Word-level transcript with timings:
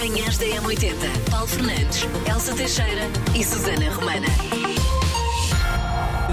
Manhãs 0.00 0.38
da 0.38 0.46
M80. 0.46 1.30
Paulo 1.30 1.46
Fernandes, 1.46 2.00
Elsa 2.28 2.54
Teixeira 2.54 3.02
e 3.38 3.44
Susana 3.44 3.90
Romana. 3.94 4.26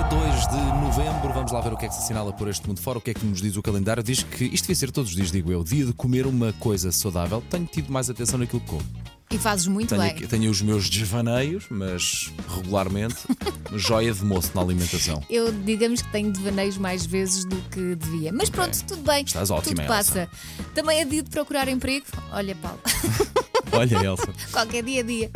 2 0.10 0.48
de 0.48 0.56
novembro, 0.82 1.34
vamos 1.34 1.52
lá 1.52 1.60
ver 1.60 1.74
o 1.74 1.78
que 1.78 1.86
é 1.86 1.90
que 1.90 1.94
se 1.96 2.02
assinala 2.02 2.32
por 2.32 2.48
este 2.48 2.66
mundo 2.66 2.80
fora, 2.80 2.98
o 2.98 3.02
que 3.02 3.12
é 3.12 3.14
que 3.14 3.26
nos 3.26 3.42
diz 3.42 3.58
o 3.58 3.62
calendário. 3.62 4.02
Diz 4.02 4.24
que 4.24 4.46
isto 4.46 4.64
devia 4.64 4.76
ser 4.76 4.92
todos 4.92 5.10
os 5.10 5.16
dias, 5.18 5.32
digo 5.32 5.52
eu, 5.52 5.64
dia 5.66 5.86
de 5.86 5.92
comer 5.94 6.26
uma 6.26 6.54
coisa 6.54 6.92
saudável. 6.94 7.44
Tenho 7.50 7.66
tido 7.66 7.92
mais 7.92 8.10
atenção 8.10 8.40
naquilo 8.40 8.62
que 8.62 8.68
como. 8.68 8.84
E 9.30 9.38
fazes 9.38 9.68
muito 9.68 9.90
Tenho, 9.90 10.02
bem. 10.02 10.12
aqui- 10.12 10.26
tenho 10.28 10.50
os 10.50 10.62
meus 10.62 10.90
desvaneios, 10.90 11.66
mas 11.70 12.32
regularmente, 12.56 13.18
joia 13.76 14.14
de 14.14 14.24
moço 14.24 14.52
na 14.56 14.62
alimentação. 14.62 15.22
Eu 15.30 15.52
digamos 15.52 16.02
que 16.02 16.10
tenho 16.14 16.32
devaneios 16.32 16.78
mais 16.78 17.06
vezes 17.06 17.44
do 17.44 17.58
que 17.70 17.96
devia. 17.96 18.32
Mas 18.32 18.50
pronto, 18.50 18.82
tudo 18.86 19.02
bem. 19.02 19.26
Estás 19.26 19.52
ótima, 19.52 19.76
Tudo 19.76 19.88
passa. 19.88 20.30
Também 20.74 21.02
é 21.02 21.06
dia 21.06 21.22
de 21.22 21.30
procurar 21.30 21.68
emprego. 21.68 22.06
Olha, 22.32 22.56
Paulo, 22.56 22.80
Olha, 23.72 24.06
Elsa. 24.06 24.34
qualquer 24.52 24.84
dia 24.84 25.00
é 25.00 25.04
dia. 25.04 25.32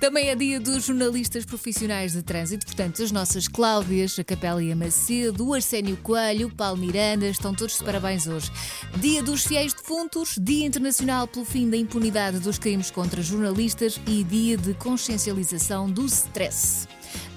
Também 0.00 0.28
é 0.28 0.34
dia 0.34 0.60
dos 0.60 0.84
jornalistas 0.84 1.44
profissionais 1.44 2.12
de 2.12 2.22
trânsito. 2.22 2.66
Portanto, 2.66 3.02
as 3.02 3.10
nossas 3.10 3.48
Cláudias, 3.48 4.18
a 4.18 4.24
Capélia 4.24 4.74
Macedo, 4.76 5.48
o 5.48 5.54
Arsénio 5.54 5.96
Coelho, 5.98 6.48
o 6.48 6.54
Paulo 6.54 6.78
Miranda, 6.78 7.26
estão 7.26 7.54
todos 7.54 7.78
de 7.78 7.84
parabéns 7.84 8.26
hoje. 8.26 8.50
Dia 8.98 9.22
dos 9.22 9.46
fiéis 9.46 9.72
defuntos, 9.72 10.38
Dia 10.40 10.66
Internacional 10.66 11.26
pelo 11.26 11.44
fim 11.44 11.68
da 11.68 11.76
impunidade 11.76 12.38
dos 12.38 12.58
crimes 12.58 12.90
contra 12.90 13.22
jornalistas 13.22 14.00
e 14.06 14.24
dia 14.24 14.56
de 14.56 14.74
consciencialização 14.74 15.90
do 15.90 16.06
stress. 16.06 16.88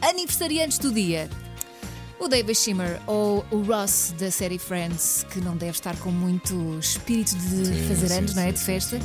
Aniversariantes 0.02 0.78
do 0.78 0.92
dia. 0.92 1.30
O 2.20 2.28
David 2.28 2.56
Schimmer 2.56 3.00
ou 3.08 3.46
o 3.50 3.62
Ross 3.62 4.14
da 4.20 4.30
série 4.30 4.60
Friends, 4.60 5.26
que 5.32 5.40
não 5.40 5.56
deve 5.56 5.72
estar 5.72 5.96
com 5.98 6.12
muito 6.12 6.78
espírito 6.78 7.34
de 7.36 7.66
Sim, 7.66 7.88
fazer 7.88 8.08
sim, 8.10 8.14
anos, 8.18 8.36
não 8.36 8.44
é? 8.44 8.48
sim, 8.48 8.52
De 8.54 8.60
sim, 8.60 8.66
festa. 8.66 9.00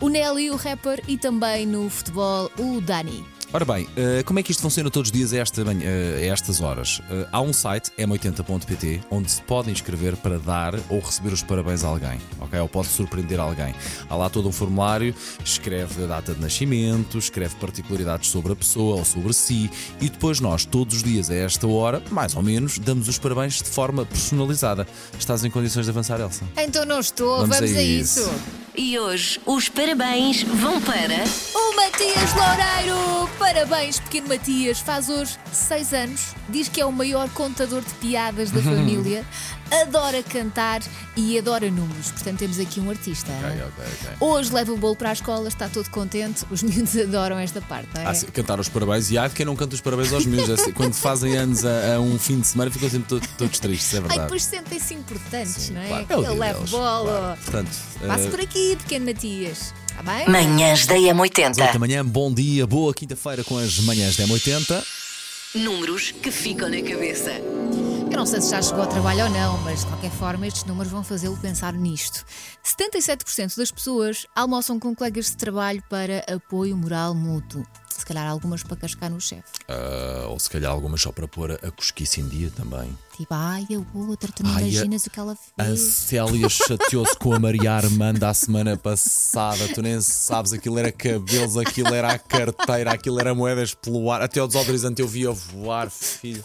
O 0.00 0.08
Nelly, 0.08 0.50
o 0.50 0.56
rapper, 0.56 1.02
e 1.08 1.16
também 1.16 1.64
no 1.66 1.88
futebol, 1.88 2.50
o 2.58 2.80
Dani. 2.82 3.24
Ora 3.50 3.64
bem, 3.64 3.88
eh, 3.96 4.22
como 4.24 4.38
é 4.38 4.42
que 4.42 4.50
isto 4.50 4.60
funciona 4.60 4.90
todos 4.90 5.08
os 5.08 5.12
dias 5.12 5.32
a, 5.32 5.38
esta 5.38 5.64
manhã- 5.64 5.80
eh, 5.86 6.18
a 6.28 6.32
estas 6.34 6.60
horas? 6.60 7.00
Eh, 7.10 7.26
há 7.32 7.40
um 7.40 7.50
site, 7.50 7.90
m80.pt, 7.98 9.00
onde 9.10 9.30
se 9.30 9.40
pode 9.40 9.70
inscrever 9.70 10.16
para 10.16 10.38
dar 10.38 10.74
ou 10.90 11.00
receber 11.00 11.32
os 11.32 11.42
parabéns 11.42 11.82
a 11.82 11.88
alguém, 11.88 12.20
ok? 12.40 12.60
Ou 12.60 12.68
pode 12.68 12.88
surpreender 12.88 13.40
alguém. 13.40 13.74
Há 14.10 14.14
lá 14.16 14.28
todo 14.28 14.48
um 14.48 14.52
formulário, 14.52 15.14
escreve 15.42 16.04
a 16.04 16.06
data 16.06 16.34
de 16.34 16.40
nascimento, 16.42 17.16
escreve 17.16 17.54
particularidades 17.54 18.28
sobre 18.28 18.52
a 18.52 18.56
pessoa 18.56 18.96
ou 18.96 19.04
sobre 19.06 19.32
si, 19.32 19.70
e 19.98 20.10
depois 20.10 20.40
nós, 20.40 20.66
todos 20.66 20.96
os 20.96 21.02
dias 21.02 21.30
a 21.30 21.34
esta 21.34 21.66
hora, 21.66 22.02
mais 22.10 22.36
ou 22.36 22.42
menos, 22.42 22.78
damos 22.78 23.08
os 23.08 23.16
parabéns 23.18 23.62
de 23.62 23.70
forma 23.70 24.04
personalizada. 24.04 24.86
Estás 25.18 25.42
em 25.42 25.50
condições 25.50 25.86
de 25.86 25.90
avançar, 25.90 26.20
Elsa? 26.20 26.44
Então 26.58 26.84
não 26.84 27.00
estou, 27.00 27.38
Vamos 27.38 27.56
vamos, 27.56 27.74
a 27.74 27.78
a 27.78 27.82
isso. 27.82 28.20
isso. 28.20 28.30
E 28.76 28.96
hoje 28.98 29.40
os 29.46 29.70
parabéns 29.70 30.42
vão 30.42 30.80
para. 30.82 31.24
Matias 31.92 32.34
Loureiro! 32.34 33.28
Parabéns, 33.38 33.98
pequeno 33.98 34.28
Matias. 34.28 34.78
Faz 34.78 35.08
hoje 35.08 35.36
seis 35.50 35.94
anos. 35.94 36.34
Diz 36.50 36.68
que 36.68 36.82
é 36.82 36.84
o 36.84 36.92
maior 36.92 37.30
contador 37.30 37.80
de 37.80 37.94
piadas 37.94 38.50
da 38.50 38.60
família. 38.62 39.24
Adora 39.70 40.22
cantar 40.22 40.82
e 41.16 41.38
adora 41.38 41.70
números. 41.70 42.10
Portanto, 42.10 42.38
temos 42.40 42.58
aqui 42.60 42.78
um 42.78 42.90
artista. 42.90 43.32
Ok, 43.32 43.62
ok, 43.62 43.84
ok. 44.02 44.16
Hoje 44.20 44.52
leva 44.52 44.72
o 44.72 44.76
bolo 44.76 44.96
para 44.96 45.08
a 45.10 45.12
escola, 45.14 45.48
está 45.48 45.66
todo 45.68 45.88
contente. 45.88 46.44
Os 46.50 46.60
miúdos 46.64 46.94
adoram 46.96 47.38
esta 47.38 47.60
parte, 47.62 47.88
não 47.94 48.02
é? 48.02 48.12
Se- 48.14 48.26
cantar 48.26 48.60
os 48.60 48.68
parabéns 48.68 49.10
e 49.10 49.16
há 49.16 49.26
de 49.26 49.34
quem 49.34 49.46
não 49.46 49.56
canta 49.56 49.74
os 49.74 49.80
parabéns 49.80 50.12
aos 50.12 50.26
miúdos. 50.26 50.50
É 50.50 50.52
assim, 50.54 50.72
Quando 50.72 50.92
fazem 50.94 51.36
anos 51.38 51.64
a, 51.64 51.94
a 51.96 52.00
um 52.00 52.18
fim 52.18 52.38
de 52.40 52.46
semana 52.48 52.70
ficam 52.70 52.90
sempre 52.90 53.18
to- 53.18 53.28
todos 53.38 53.58
tristes, 53.58 53.94
é 53.94 53.96
Ai, 53.96 54.00
verdade. 54.02 54.20
depois 54.22 54.44
sentem-se 54.44 54.92
importantes, 54.94 55.70
não 55.70 55.80
é? 55.80 55.88
Claro, 55.88 56.06
é 56.10 56.16
o 56.16 56.20
dia 56.20 56.30
leva 56.32 56.54
deles, 56.58 56.70
bolo. 56.70 57.04
claro. 57.08 57.38
Portanto, 57.40 57.70
eh, 58.02 58.30
por 58.30 58.40
aqui, 58.40 58.76
pequeno 58.76 59.06
Matias. 59.06 59.72
Está 59.98 60.12
bem? 60.12 60.28
Manhãs 60.28 60.86
da 60.86 60.94
Oito 60.94 61.40
da 61.40 61.52
M80. 61.52 61.78
manhã, 61.78 62.06
bom 62.06 62.32
dia, 62.32 62.64
boa 62.68 62.94
quinta-feira 62.94 63.42
com 63.42 63.58
as 63.58 63.80
manhãs 63.80 64.16
da 64.16 64.24
M80. 64.28 64.84
Números 65.56 66.12
que 66.12 66.30
ficam 66.30 66.68
na 66.68 66.80
cabeça. 66.80 67.32
Eu 67.32 68.16
não 68.16 68.24
sei 68.24 68.40
se 68.40 68.50
já 68.50 68.62
chegou 68.62 68.82
ao 68.82 68.86
trabalho 68.86 69.24
ou 69.24 69.30
não, 69.30 69.58
mas 69.58 69.80
de 69.80 69.86
qualquer 69.86 70.12
forma 70.12 70.46
estes 70.46 70.62
números 70.62 70.92
vão 70.92 71.02
fazê-lo 71.02 71.36
pensar 71.38 71.72
nisto. 71.72 72.24
77% 72.64 73.56
das 73.56 73.72
pessoas 73.72 74.24
almoçam 74.36 74.78
com 74.78 74.94
colegas 74.94 75.26
de 75.26 75.36
trabalho 75.36 75.82
para 75.90 76.24
apoio 76.32 76.76
moral 76.76 77.12
mútuo. 77.12 77.66
Se 77.88 78.06
calhar 78.06 78.28
algumas 78.28 78.62
para 78.62 78.76
cascar 78.76 79.10
no 79.10 79.20
chefe. 79.20 79.42
Ah, 79.66 80.26
ou 80.28 80.38
se 80.38 80.48
calhar 80.48 80.70
algumas 80.70 81.02
só 81.02 81.10
para 81.10 81.26
pôr 81.26 81.50
a 81.52 81.70
cosquice 81.72 82.20
em 82.20 82.28
dia 82.28 82.52
também. 82.54 82.96
Tipo, 83.18 83.34
ai, 83.34 83.66
a 83.74 83.98
outra, 83.98 84.30
tu 84.32 84.44
não 84.44 84.50
Ai, 84.54 84.62
a- 84.62 84.66
imaginas 84.68 85.04
o 85.06 85.10
que 85.10 85.18
ela 85.18 85.36
A 85.58 85.64
fez. 85.64 85.80
Célia 85.80 86.46
chateou-se 86.48 87.16
com 87.18 87.34
a 87.34 87.38
Maria 87.40 87.72
Armanda 87.72 88.28
a 88.28 88.32
semana 88.34 88.76
passada. 88.76 89.66
Tu 89.74 89.82
nem 89.82 90.00
sabes, 90.00 90.52
aquilo 90.52 90.78
era 90.78 90.92
cabelos, 90.92 91.56
aquilo 91.56 91.92
era 91.92 92.12
a 92.12 92.18
carteira, 92.18 92.92
aquilo 92.92 93.18
era 93.18 93.34
moedas 93.34 93.74
pelo 93.74 94.08
ar. 94.12 94.22
Até 94.22 94.40
o 94.40 94.46
desodorizante 94.46 95.02
eu 95.02 95.08
via 95.08 95.32
voar, 95.32 95.90
filho. 95.90 96.44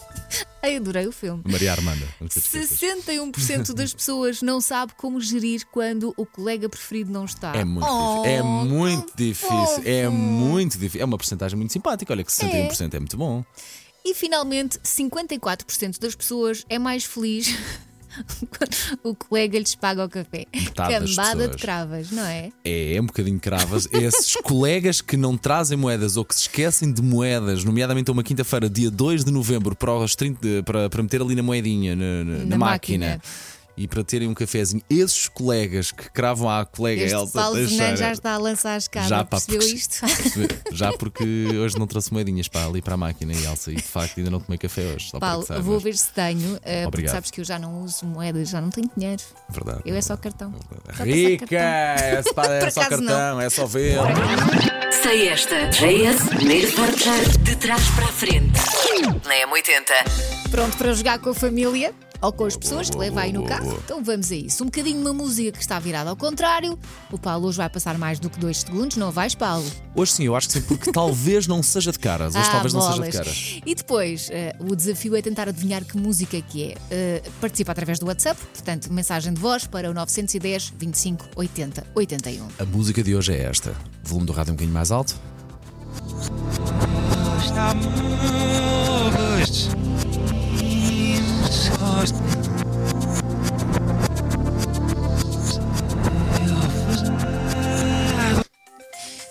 Ai, 0.62 0.76
adorei 0.76 1.06
o 1.06 1.12
filme. 1.12 1.42
Maria 1.46 1.70
Armanda. 1.72 2.04
nunca 2.20 2.40
te 2.40 2.44
esqueças. 2.44 2.78
61% 2.80 3.72
das 3.72 3.94
pessoas 3.94 4.42
não 4.42 4.60
sabe 4.60 4.94
como 4.96 5.20
gerir 5.20 5.64
quando 5.70 6.12
o 6.16 6.26
colega 6.26 6.68
preferido 6.68 7.12
não 7.12 7.24
está. 7.24 7.54
É 7.54 7.64
muito 7.64 7.86
Oh, 7.86 8.22
difícil. 8.22 8.34
É 8.34 8.42
muito 8.42 9.12
difícil. 9.16 9.82
É 9.84 10.04
fofo. 10.06 10.16
muito 10.16 10.72
difícil. 10.78 11.00
É 11.02 11.04
uma 11.04 11.16
porcentagem 11.18 11.56
muito 11.56 11.72
simpática. 11.72 12.12
Olha 12.12 12.24
que 12.24 12.32
61% 12.32 12.94
é 12.94 12.98
muito 12.98 13.16
bom. 13.16 13.44
E 14.04 14.12
finalmente, 14.14 14.78
54% 14.80 15.98
das 15.98 16.14
pessoas 16.14 16.64
é 16.68 16.78
mais 16.78 17.04
feliz 17.04 17.56
quando 18.50 18.76
o 19.02 19.14
colega 19.14 19.58
lhes 19.58 19.74
paga 19.74 20.04
o 20.04 20.08
café. 20.08 20.44
Metade 20.54 21.14
Cambada 21.16 21.48
de 21.48 21.56
cravas, 21.56 22.10
não 22.10 22.24
é? 22.24 22.50
É, 22.64 22.96
é 22.96 23.00
um 23.00 23.06
bocadinho 23.06 23.40
cravas. 23.40 23.88
Esses 23.90 24.34
colegas 24.44 25.00
que 25.00 25.16
não 25.16 25.38
trazem 25.38 25.78
moedas 25.78 26.16
ou 26.18 26.24
que 26.24 26.34
se 26.34 26.42
esquecem 26.42 26.92
de 26.92 27.00
moedas, 27.00 27.64
nomeadamente 27.64 28.10
uma 28.10 28.22
quinta-feira, 28.22 28.68
dia 28.68 28.90
2 28.90 29.24
de 29.24 29.32
novembro, 29.32 29.74
para, 29.74 29.94
os 29.94 30.14
30 30.14 30.62
para, 30.64 30.90
para 30.90 31.02
meter 31.02 31.22
ali 31.22 31.34
na 31.34 31.42
moedinha, 31.42 31.96
na, 31.96 32.24
na- 32.24 32.38
na 32.40 32.44
Na 32.44 32.58
máquina. 32.58 33.06
máquina. 33.06 33.22
E 33.76 33.88
para 33.88 34.04
terem 34.04 34.28
um 34.28 34.34
cafezinho, 34.34 34.82
esses 34.88 35.28
colegas 35.28 35.90
que 35.90 36.08
cravam 36.10 36.48
à 36.48 36.64
colega 36.64 37.02
Este 37.02 37.14
Elsa 37.14 37.32
Paulo 37.32 37.56
Teixeira, 37.56 37.76
Fernandes 37.76 38.00
já 38.00 38.12
está 38.12 38.34
a 38.34 38.38
lançar 38.38 38.74
a 38.74 38.76
escada. 38.76 39.08
Já, 39.08 39.24
pá, 39.24 39.40
percebeu 39.40 39.58
porque- 39.60 39.74
isto? 39.74 40.06
Já 40.72 40.92
porque 40.92 41.24
hoje 41.58 41.76
não 41.76 41.86
trouxe 41.86 42.12
moedinhas 42.12 42.46
para 42.46 42.66
ali 42.66 42.80
para 42.80 42.94
a 42.94 42.96
máquina 42.96 43.32
e 43.32 43.44
Elsa, 43.44 43.72
e 43.72 43.76
de 43.76 43.82
facto 43.82 44.18
ainda 44.18 44.30
não 44.30 44.38
tomei 44.38 44.58
café 44.58 44.82
hoje. 44.94 45.10
Paulo, 45.18 45.44
vou 45.60 45.80
ver 45.80 45.96
se 45.96 46.08
tenho, 46.12 46.58
eh, 46.62 46.88
porque 46.88 47.08
sabes 47.08 47.30
que 47.32 47.40
eu 47.40 47.44
já 47.44 47.58
não 47.58 47.82
uso 47.82 48.06
moedas, 48.06 48.48
já 48.48 48.60
não 48.60 48.70
tenho 48.70 48.88
dinheiro. 48.96 49.22
Verdade. 49.48 49.80
Eu 49.84 49.96
é 49.96 50.00
só 50.00 50.16
cartão. 50.16 50.54
Só 50.96 51.02
Rica! 51.02 51.46
cartão. 51.46 51.58
É 51.58 52.22
só, 52.22 52.42
é 52.44 52.58
acaso 52.58 53.02
não. 53.02 53.12
cartão, 53.12 53.40
é 53.40 53.50
só 53.50 53.66
ver. 53.66 53.98
Sei 55.02 55.28
esta. 55.28 55.66
JS, 55.70 56.28
primeiro 56.28 56.72
portar 56.72 57.28
de 57.40 57.56
trás 57.56 57.82
para 57.90 58.04
a 58.04 58.12
frente. 58.12 58.52
Na 59.26 59.34
M80. 59.34 60.50
Pronto 60.50 60.76
para 60.76 60.92
jogar 60.94 61.18
com 61.18 61.30
a 61.30 61.34
família 61.34 61.92
ou 62.24 62.32
com 62.32 62.44
as 62.46 62.56
pessoas 62.56 62.88
que 62.88 62.96
leva 62.96 63.20
aí 63.20 63.32
no 63.32 63.44
carro? 63.44 63.78
Então 63.84 64.02
vamos 64.02 64.32
a 64.32 64.34
isso. 64.34 64.62
Um 64.62 64.66
bocadinho 64.66 65.00
uma 65.00 65.12
música 65.12 65.52
que 65.52 65.58
está 65.60 65.78
virada 65.78 66.08
ao 66.10 66.16
contrário. 66.16 66.78
O 67.12 67.18
Paulo 67.18 67.46
hoje 67.48 67.58
vai 67.58 67.68
passar 67.68 67.98
mais 67.98 68.18
do 68.18 68.30
que 68.30 68.38
dois 68.40 68.58
segundos, 68.60 68.96
não 68.96 69.10
vais, 69.10 69.34
Paulo? 69.34 69.64
Hoje 69.94 70.12
sim, 70.12 70.24
eu 70.24 70.34
acho 70.34 70.46
que 70.48 70.54
sim, 70.54 70.62
porque 70.62 70.90
talvez 70.90 71.46
não 71.46 71.62
seja 71.62 71.92
de 71.92 71.98
caras. 71.98 72.34
Hoje 72.34 72.48
Ah, 72.48 72.52
talvez 72.52 72.72
não 72.72 72.80
seja 72.80 72.92
bolas. 72.94 73.10
de 73.12 73.18
caras. 73.18 73.60
E 73.66 73.74
depois, 73.74 74.28
eh, 74.30 74.56
o 74.58 74.74
desafio 74.74 75.14
é 75.16 75.22
tentar 75.22 75.48
adivinhar 75.48 75.84
que 75.84 75.96
música 75.96 76.40
que 76.40 76.62
é. 76.72 76.74
Eh, 76.90 77.22
participa 77.40 77.72
através 77.72 77.98
do 77.98 78.06
WhatsApp, 78.06 78.40
portanto, 78.52 78.92
mensagem 78.92 79.32
de 79.34 79.40
voz 79.40 79.66
para 79.66 79.90
o 79.90 79.94
910 79.94 80.72
25 80.78 81.26
80 81.36 81.86
81. 81.94 82.48
A 82.58 82.64
música 82.64 83.02
de 83.02 83.14
hoje 83.14 83.32
é 83.34 83.42
esta. 83.44 83.74
Volume 84.02 84.26
do 84.26 84.32
rádio 84.32 84.52
um 84.52 84.56
bocadinho 84.56 84.74
mais 84.74 84.90
alto. 84.90 85.14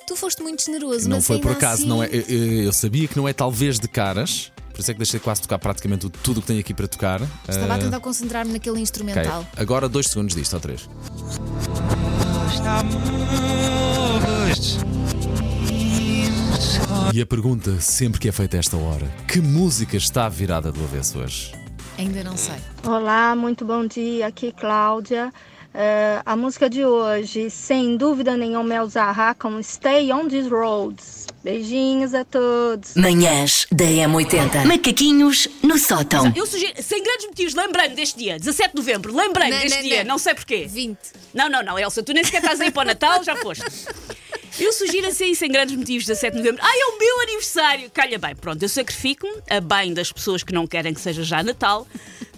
Tu 0.08 0.16
foste 0.16 0.42
muito 0.44 0.64
generoso, 0.64 1.08
Não 1.10 1.18
mas 1.18 1.26
foi 1.28 1.40
por 1.40 1.52
acaso, 1.52 1.82
assim- 1.82 1.88
não 1.88 2.04
é? 2.04 2.08
Eu, 2.12 2.22
eu- 2.22 2.64
eu 2.64 2.74
sabia 2.74 3.08
que 3.08 3.16
não 3.18 3.28
é 3.28 3.34
talvez 3.34 3.80
de 3.80 3.88
caras, 3.88 4.52
por 4.74 4.80
isso 4.82 4.92
é 4.92 4.94
que 4.94 4.98
deixei 5.00 5.20
quase 5.20 5.42
tocar 5.42 5.58
praticamente 5.60 6.10
tudo 6.10 6.40
o 6.40 6.42
que 6.42 6.48
tenho 6.48 6.60
aqui 6.60 6.74
para 6.74 6.88
tocar. 6.88 7.22
Estava 7.48 7.74
a 7.74 7.76
Ah, 7.76 7.80
tentar 7.80 8.00
concentrar-me 8.00 8.52
naquele 8.52 8.80
instrumental. 8.80 9.46
Agora 9.56 9.88
dois 9.88 10.08
segundos 10.08 10.36
disto, 10.36 10.54
ou 10.54 10.60
três. 10.60 10.88
E 17.14 17.22
a 17.22 17.26
pergunta 17.26 17.80
sempre 17.80 18.20
que 18.20 18.28
é 18.28 18.32
feita 18.32 18.58
a 18.58 18.60
esta 18.60 18.76
hora: 18.78 19.06
que 19.28 19.40
música 19.40 19.96
está 19.98 20.28
virada 20.28 20.72
do 20.72 20.84
avesso 20.84 21.20
hoje? 21.20 21.52
Ainda 21.98 22.24
não 22.24 22.36
sei. 22.36 22.56
Olá, 22.86 23.36
muito 23.36 23.64
bom 23.66 23.86
dia. 23.86 24.28
Aqui 24.28 24.52
Cláudia. 24.52 25.32
É, 25.76 26.22
a 26.24 26.36
música 26.36 26.70
de 26.70 26.86
hoje, 26.86 27.50
sem 27.50 27.98
dúvida 27.98 28.38
nenhuma, 28.38 28.74
é 28.76 28.82
o 28.82 28.88
Zaha 28.88 29.34
com 29.34 29.62
Stay 29.62 30.12
on 30.12 30.28
These 30.28 30.50
Roads. 30.50 31.28
Beijinhos 31.44 32.14
a 32.14 32.24
todos. 32.24 32.94
Manhãs 32.96 33.66
da 33.72 33.84
M80. 33.86 34.66
Macaquinhos 34.66 35.48
no 35.64 35.78
sótão. 35.78 36.32
Eu 36.36 36.46
sugiro, 36.46 36.74
sem 36.82 37.04
grandes 37.04 37.26
motivos, 37.26 37.56
lembrando 37.56 37.96
deste 37.96 38.20
dia, 38.20 38.38
17 38.38 38.70
de 38.70 38.76
novembro, 38.76 39.16
lembrando 39.16 39.52
Não, 39.52 39.60
deste 39.60 39.78
não, 39.82 39.84
dia, 39.84 40.04
não. 40.04 40.10
não 40.12 40.18
sei 40.20 40.36
porquê. 40.36 40.68
20. 40.68 40.98
Não, 41.34 41.50
não, 41.50 41.64
não, 41.64 41.78
Elsa, 41.80 42.04
tu 42.04 42.14
nem 42.14 42.24
sequer 42.24 42.42
estás 42.44 42.62
aí 42.62 42.70
para 42.72 42.84
o 42.84 42.86
Natal, 42.86 43.24
já 43.24 43.36
foste. 43.36 43.64
Eu 44.60 44.72
sugiro 44.72 45.08
assim, 45.08 45.34
sem 45.34 45.52
grandes 45.52 45.76
motivos, 45.76 46.06
17 46.06 46.38
de 46.38 46.44
novembro. 46.44 46.62
Ai, 46.64 46.80
é 46.80 46.86
o 46.86 47.00
meu 47.00 47.22
aniversário! 47.22 47.90
Calha 47.90 48.20
bem, 48.20 48.36
pronto, 48.36 48.62
eu 48.62 48.70
sacrifico-me 48.70 49.34
a 49.50 49.60
bem 49.60 49.94
das 49.94 50.12
pessoas 50.12 50.44
que 50.44 50.54
não 50.54 50.68
querem 50.68 50.94
que 50.94 51.02
seja 51.02 51.24
já 51.24 51.42
Natal 51.42 51.88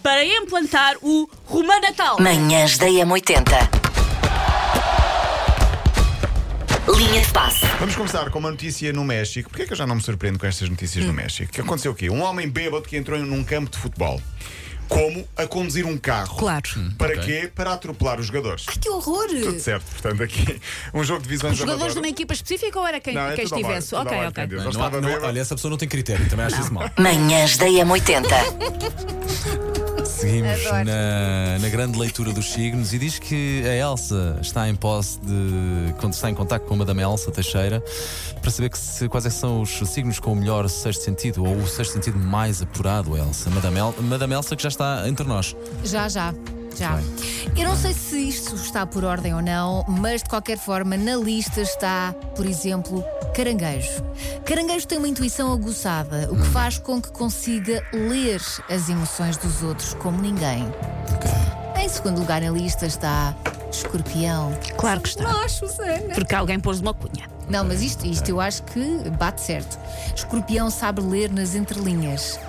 para 0.02 0.24
implantar 0.24 0.96
o 1.02 1.30
Romã 1.46 1.80
Natal. 1.80 2.18
Manhãs 2.20 2.78
da 2.78 2.88
M80. 2.88 3.86
Linha 6.96 7.22
de 7.22 7.34
passe. 7.34 7.66
Vamos 7.80 7.96
começar 7.96 8.30
com 8.30 8.40
uma 8.40 8.52
notícia 8.52 8.94
no 8.94 9.04
México. 9.04 9.50
Porquê 9.50 9.64
é 9.64 9.66
que 9.66 9.74
eu 9.74 9.78
já 9.78 9.88
não 9.88 9.96
me 9.96 10.02
surpreendo 10.02 10.40
com 10.40 10.46
estas 10.46 10.70
notícias 10.70 11.04
no 11.04 11.12
México? 11.12 11.52
Que 11.52 11.60
aconteceu 11.60 11.92
o 11.92 11.96
quê? 11.96 12.10
Um 12.10 12.22
homem 12.22 12.48
bêbado 12.48 12.84
que 12.88 12.96
entrou 12.96 13.20
num 13.20 13.44
campo 13.44 13.70
de 13.72 13.78
futebol. 13.78 14.22
Como 14.88 15.28
a 15.36 15.48
conduzir 15.48 15.86
um 15.86 15.98
carro. 15.98 16.38
Claro. 16.38 16.64
Para 16.98 17.14
ok. 17.20 17.24
quê? 17.24 17.52
Para 17.54 17.74
atropelar 17.74 18.20
os 18.20 18.28
jogadores. 18.28 18.66
Que 18.66 18.90
horror! 18.90 19.28
Tudo 19.28 19.60
certo. 19.60 19.84
Portanto, 19.86 20.24
aqui 20.24 20.62
um 20.94 21.04
jogo 21.04 21.24
de 21.24 21.30
visões 21.30 21.54
Os 21.54 21.60
jogadores 21.60 21.94
de 21.94 22.00
uma 22.00 22.08
equipa 22.08 22.34
específica 22.34 22.80
ou 22.80 22.88
era 22.88 23.00
quem, 23.00 23.14
Não, 23.14 23.28
é 23.30 23.36
quem 23.36 23.46
estivesse? 23.46 23.96
ok, 23.96 24.18
ok. 24.28 24.48
Não, 24.48 24.72
não 24.72 25.02
não- 25.02 25.24
olha, 25.24 25.40
essa 25.40 25.56
pessoa 25.56 25.70
não 25.72 25.78
tem 25.78 25.88
critério, 25.88 26.28
também 26.30 26.46
acho 26.46 26.62
isso 26.62 26.74
mal. 26.74 26.90
Manhãs 26.98 27.58
da 27.58 27.66
M80. 27.66 28.26
Seguimos 30.06 30.66
Adoro. 30.68 30.86
na, 30.86 31.60
na 31.60 31.70
grande 31.70 31.98
leitura 32.00 32.32
dos 32.32 32.52
signos 32.52 32.94
e 32.94 33.00
diz 33.00 33.20
que 33.20 33.64
a 33.68 33.74
Elsa 33.76 34.38
está 34.42 34.70
em 34.70 34.76
posse 34.76 35.20
de. 35.20 35.94
quando 36.00 36.14
está 36.14 36.30
em 36.30 36.34
contato 36.36 36.64
com 36.64 36.74
a 36.76 36.78
Madame 36.78 37.02
Elsa 37.02 37.32
Teixeira 37.32 37.84
para 38.42 38.52
saber 38.52 38.70
que 38.70 38.78
se- 38.78 39.10
quais 39.10 39.26
é 39.26 39.30
que 39.30 39.36
são 39.36 39.62
os 39.62 39.70
signos 39.70 40.20
com 40.20 40.34
o 40.34 40.36
melhor 40.36 40.70
sexto 40.70 41.04
sentido 41.04 41.44
ou 41.44 41.56
o 41.58 41.68
sexto 41.68 41.94
sentido 41.94 42.18
mais 42.18 42.62
apurado, 42.62 43.18
Elsa. 43.18 43.50
Madame, 43.50 43.80
El, 43.80 43.94
Madame 44.04 44.34
Elsa 44.36 44.56
que 44.56 44.64
já 44.64 44.70
está 44.70 45.08
entre 45.10 45.28
nós. 45.28 45.56
Já, 45.84 46.08
já. 46.08 46.34
Já. 46.76 47.00
Eu 47.58 47.66
não 47.70 47.76
sei 47.76 47.94
se 47.94 48.30
isto 48.30 48.56
está 48.56 48.86
por 48.86 49.04
ordem 49.04 49.34
ou 49.34 49.42
não, 49.42 49.86
mas 49.88 50.22
de 50.22 50.30
qualquer 50.30 50.58
forma, 50.58 50.98
na 50.98 51.16
lista 51.16 51.62
está, 51.62 52.14
por 52.36 52.46
exemplo, 52.46 53.04
caranguejo. 53.34 54.04
Caranguejo 54.46 54.88
tem 54.88 54.98
uma 54.98 55.08
intuição 55.08 55.52
aguçada, 55.52 56.30
o 56.32 56.36
que 56.36 56.48
faz 56.48 56.78
com 56.78 57.02
que 57.02 57.12
consiga 57.12 57.84
ler 57.94 58.42
as 58.70 58.90
emoções 58.90 59.38
dos 59.38 59.64
outros 59.64 59.94
como 59.96 60.22
ninguém. 60.22 60.66
Em 61.78 61.90
segundo 61.90 62.20
lugar 62.20 62.42
na 62.42 62.50
lista 62.50 62.86
está 62.86 63.36
escorpião. 63.72 64.52
Claro 64.78 65.02
que 65.02 65.10
está. 65.10 65.24
Nós, 65.24 65.54
Susana. 65.54 66.14
Porque 66.14 66.34
alguém 66.34 66.60
pôs 66.60 66.80
uma 66.80 66.94
cunha. 66.94 67.30
Não, 67.50 67.64
mas 67.64 67.82
isto, 67.82 68.06
isto 68.06 68.28
eu 68.30 68.42
acho 68.42 68.64
que 68.64 69.10
bate 69.12 69.42
certo. 69.42 69.78
Escorpião 70.16 70.70
sabe 70.70 71.02
ler 71.02 71.32
nas 71.32 71.56
entrelinhas. 71.56 72.40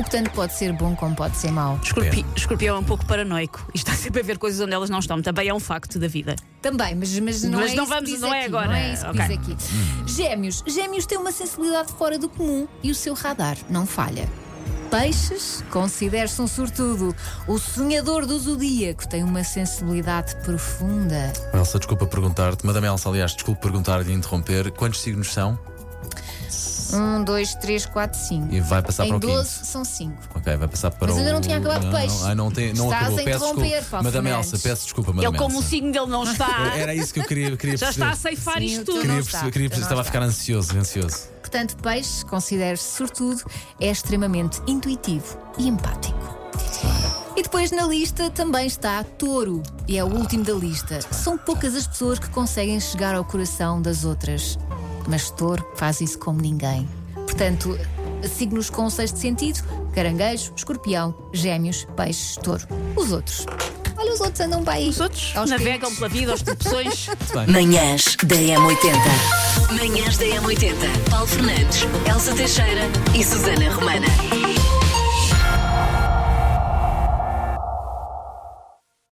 O 0.00 0.02
que 0.02 0.10
tanto 0.10 0.30
pode 0.30 0.54
ser 0.54 0.72
bom 0.72 0.96
como 0.96 1.14
pode 1.14 1.36
ser 1.36 1.52
mau. 1.52 1.78
Escorpi... 1.82 2.24
Escorpião 2.34 2.76
é 2.76 2.78
um 2.78 2.84
pouco 2.84 3.04
paranoico 3.04 3.68
e 3.74 3.76
está 3.76 3.92
sempre 3.92 4.22
a 4.22 4.24
ver 4.24 4.38
coisas 4.38 4.58
onde 4.58 4.72
elas 4.72 4.88
não 4.88 4.98
estão. 4.98 5.20
Também 5.20 5.46
é 5.48 5.52
um 5.52 5.60
facto 5.60 5.98
da 5.98 6.08
vida. 6.08 6.36
Também, 6.62 6.94
mas, 6.94 7.18
mas 7.18 7.42
não 7.42 7.60
Mas 7.60 7.72
é 7.72 7.74
não 7.74 7.84
isso 7.84 7.92
vamos- 7.92 8.04
que 8.08 8.12
diz 8.12 8.20
não 8.22 8.32
é 8.32 8.38
aqui, 8.38 8.46
agora. 8.46 8.66
Não 8.68 8.74
é 8.76 8.92
isso 8.94 9.02
que 9.02 9.10
Ok. 9.10 9.36
diz 9.36 9.38
aqui. 9.38 9.56
Gêmeos. 10.10 10.64
Gêmeos 10.66 11.04
têm 11.04 11.18
uma 11.18 11.30
sensibilidade 11.32 11.92
fora 11.92 12.18
do 12.18 12.30
comum 12.30 12.66
e 12.82 12.90
o 12.90 12.94
seu 12.94 13.12
radar 13.12 13.58
não 13.68 13.84
falha. 13.84 14.26
Peixes, 14.90 15.62
considere-se 15.70 16.40
um 16.40 16.46
sortudo. 16.48 17.14
O 17.46 17.58
sonhador 17.58 18.24
do 18.24 18.38
zodíaco 18.38 19.06
tem 19.06 19.22
uma 19.22 19.44
sensibilidade 19.44 20.34
profunda. 20.36 21.30
Elsa, 21.52 21.78
desculpa 21.78 22.06
perguntar-te, 22.06 22.64
Madame 22.64 22.86
Elsa, 22.86 23.08
aliás, 23.10 23.32
desculpa 23.34 23.60
perguntar-lhe 23.60 24.10
e 24.10 24.14
interromper. 24.14 24.72
Quantos 24.72 25.02
signos 25.02 25.30
são? 25.32 25.58
Um, 26.94 27.24
dois, 27.24 27.54
três, 27.56 27.86
quatro, 27.86 28.18
cinco. 28.18 28.54
E 28.54 28.60
vai 28.60 28.82
passar 28.82 29.04
em 29.06 29.08
para 29.08 29.16
o 29.16 29.20
quinto. 29.20 29.32
12 29.34 29.48
são 29.66 29.84
cinco. 29.84 30.16
Ok, 30.34 30.56
vai 30.56 30.68
passar 30.68 30.90
para 30.90 31.08
Mas 31.08 31.16
o. 31.16 31.18
ainda 31.18 31.32
não 31.32 31.40
tinha 31.40 31.58
acabado 31.58 31.84
não, 31.84 31.92
peixe. 31.92 32.18
Não, 32.20 32.26
ah, 32.26 32.34
não, 32.34 32.50
tem, 32.50 32.72
não 32.74 32.84
Estás 32.84 33.02
acabou. 33.02 33.18
a 33.20 33.24
Peço 33.24 33.36
interromper, 33.44 33.62
desculpa. 33.68 33.90
Paulo 33.90 34.04
Madame. 34.04 34.30
Elsa, 34.30 34.58
peço 34.58 34.82
desculpa, 34.84 35.12
Madame 35.12 35.34
Ele, 35.34 35.38
como 35.38 35.58
o 35.58 35.62
signo 35.62 35.92
dele 35.92 36.06
não 36.06 36.22
está, 36.24 36.72
Era 36.76 36.94
isso 36.94 37.12
que 37.14 37.20
eu 37.20 37.24
queria, 37.24 37.56
queria 37.56 37.76
já 37.76 37.86
perceber. 37.86 38.06
está 38.10 38.10
a 38.10 38.16
ceifar 38.30 38.58
Sim, 38.58 38.64
isto 38.64 38.82
o 38.82 38.84
tudo. 38.84 39.00
Queria 39.00 39.18
está. 39.18 39.30
perceber, 39.30 39.52
queria 39.52 39.68
perceber, 39.68 39.84
estava 39.86 40.00
a 40.00 40.02
está. 40.02 40.12
ficar 40.12 40.24
ansioso, 40.24 40.78
ansioso. 40.78 41.16
Portanto, 41.40 41.76
peixe, 41.82 42.24
considere-se 42.26 42.96
sortudo, 42.96 43.42
é 43.80 43.90
extremamente 43.90 44.60
intuitivo 44.66 45.36
e 45.58 45.68
empático. 45.68 46.38
E 47.36 47.42
depois 47.42 47.70
na 47.70 47.84
lista 47.86 48.30
também 48.30 48.66
está 48.66 49.02
touro, 49.02 49.62
e 49.88 49.96
é 49.96 50.04
o 50.04 50.08
último 50.08 50.44
da 50.44 50.52
lista. 50.52 51.00
São 51.10 51.38
poucas 51.38 51.74
as 51.74 51.86
pessoas 51.86 52.18
que 52.18 52.28
conseguem 52.30 52.78
chegar 52.78 53.14
ao 53.14 53.24
coração 53.24 53.80
das 53.80 54.04
outras, 54.04 54.58
mas 55.10 55.30
touro 55.30 55.66
faz 55.74 56.00
isso 56.00 56.18
como 56.18 56.40
ninguém. 56.40 56.88
Portanto, 57.14 57.78
signos 58.26 58.70
com 58.70 58.84
o 58.84 58.90
sexto 58.90 59.18
sentido: 59.18 59.62
caranguejo, 59.92 60.52
escorpião, 60.56 61.14
gêmeos, 61.32 61.86
peixes, 61.96 62.36
touro. 62.36 62.66
Os 62.96 63.12
outros. 63.12 63.44
Olha, 63.96 64.14
os 64.14 64.20
outros 64.20 64.40
andam 64.40 64.64
para 64.64 64.74
aí. 64.74 64.88
Os 64.88 65.00
outros 65.00 65.36
Aos 65.36 65.50
navegam 65.50 65.94
pela 65.94 66.08
vida, 66.08 66.32
aos 66.32 66.42
tropeções. 66.42 67.08
Manhãs 67.48 68.16
da 68.24 68.36
M80. 68.36 69.78
Manhãs 69.78 70.16
da 70.16 70.24
M80. 70.24 71.10
Paulo 71.10 71.26
Fernandes, 71.26 71.80
Elsa 72.08 72.34
Teixeira 72.34 72.82
e 73.14 73.22
Susana 73.22 73.74
Romana. 73.74 74.06